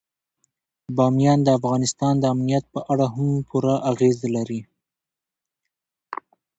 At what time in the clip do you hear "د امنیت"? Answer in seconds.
2.19-2.63